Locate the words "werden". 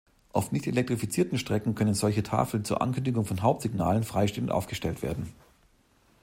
5.03-5.31